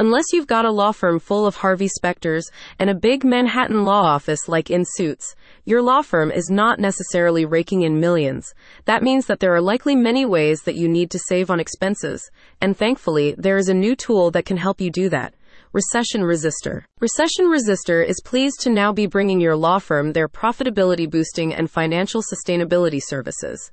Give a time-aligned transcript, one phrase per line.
[0.00, 4.00] Unless you've got a law firm full of Harvey Specters and a big Manhattan law
[4.00, 5.34] office like in Suits,
[5.66, 8.54] your law firm is not necessarily raking in millions.
[8.86, 12.30] That means that there are likely many ways that you need to save on expenses.
[12.62, 15.34] And thankfully, there is a new tool that can help you do that.
[15.72, 16.86] Recession Resister.
[16.98, 21.70] Recession Resister is pleased to now be bringing your law firm their profitability boosting and
[21.70, 23.70] financial sustainability services.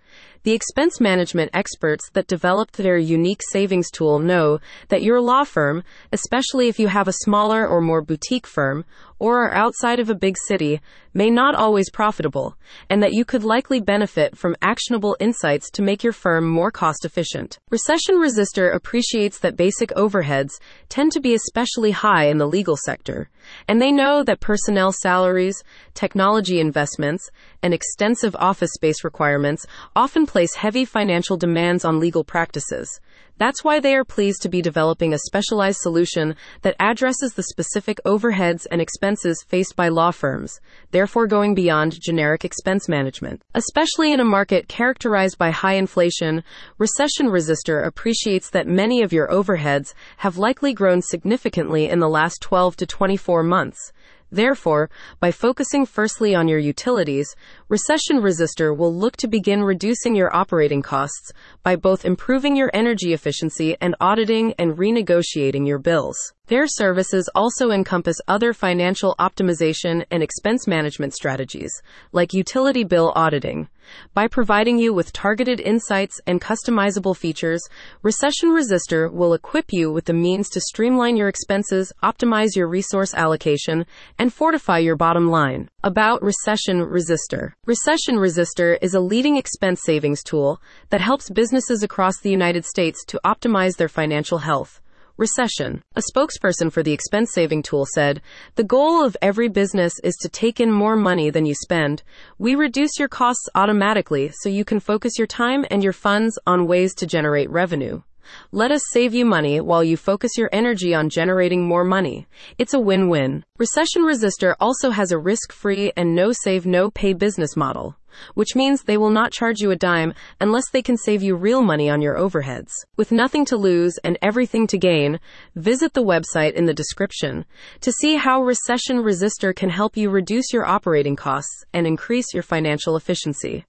[0.48, 5.84] The expense management experts that developed their unique savings tool know that your law firm,
[6.14, 8.86] especially if you have a smaller or more boutique firm,
[9.20, 10.80] or are outside of a big city,
[11.14, 12.56] may not always profitable,
[12.90, 17.04] and that you could likely benefit from actionable insights to make your firm more cost
[17.04, 17.58] efficient.
[17.72, 20.60] Recession Resister appreciates that basic overheads
[20.90, 23.30] tend to be especially high in the legal sector,
[23.68, 27.30] and they know that personnel salaries, technology investments,
[27.64, 33.00] and extensive office space requirements often place heavy financial demands on legal practices.
[33.40, 38.00] That's why they are pleased to be developing a specialized solution that addresses the specific
[38.06, 40.60] overheads and expenses faced by law firms,
[40.92, 43.42] therefore going beyond generic expense management.
[43.56, 46.44] Especially in a market characterized by high inflation,
[46.78, 52.42] Recession Resister appreciates that many of your overheads have likely grown significantly in the last
[52.42, 53.92] 12 to 24 months.
[54.32, 54.90] Therefore,
[55.20, 57.34] by focusing firstly on your utilities,
[57.70, 61.32] Recession Resister will look to begin reducing your operating costs
[61.64, 66.18] by both improving your energy efficiency and auditing and renegotiating your bills.
[66.48, 71.72] Their services also encompass other financial optimization and expense management strategies,
[72.12, 73.70] like utility bill auditing.
[74.14, 77.62] By providing you with targeted insights and customizable features,
[78.02, 83.14] Recession Resister will equip you with the means to streamline your expenses, optimize your resource
[83.14, 83.86] allocation,
[84.18, 85.70] and fortify your bottom line.
[85.84, 87.54] About Recession Resister.
[87.66, 93.04] Recession Resister is a leading expense savings tool that helps businesses across the United States
[93.06, 94.82] to optimize their financial health.
[95.18, 95.82] Recession.
[95.96, 98.22] A spokesperson for the expense saving tool said,
[98.54, 102.04] The goal of every business is to take in more money than you spend.
[102.38, 106.68] We reduce your costs automatically so you can focus your time and your funds on
[106.68, 108.04] ways to generate revenue.
[108.52, 112.28] Let us save you money while you focus your energy on generating more money.
[112.60, 113.44] It's a win win.
[113.58, 117.96] Recession Resister also has a risk free and no save, no pay business model,
[118.34, 121.62] which means they will not charge you a dime unless they can save you real
[121.62, 122.72] money on your overheads.
[122.96, 125.20] With nothing to lose and everything to gain,
[125.56, 127.46] visit the website in the description
[127.82, 132.44] to see how Recession Resister can help you reduce your operating costs and increase your
[132.44, 133.66] financial efficiency.